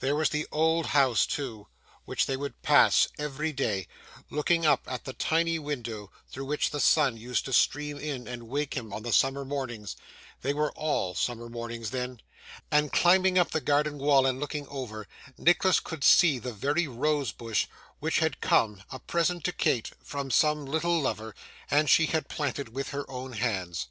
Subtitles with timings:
[0.00, 1.68] There was the old house too,
[2.04, 3.86] which they would pass every day,
[4.28, 8.48] looking up at the tiny window through which the sun used to stream in and
[8.48, 9.94] wake him on the summer mornings
[10.40, 12.20] they were all summer mornings then
[12.72, 15.06] and climbing up the garden wall and looking over,
[15.38, 17.68] Nicholas could see the very rose bush
[18.00, 21.32] which had come, a present to Kate, from some little lover,
[21.70, 23.86] and she had planted with her own hands.